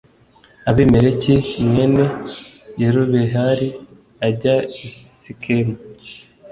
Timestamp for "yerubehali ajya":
2.81-4.55